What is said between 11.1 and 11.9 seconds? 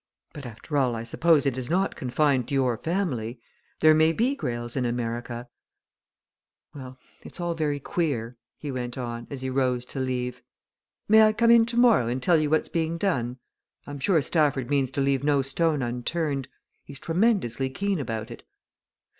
I come in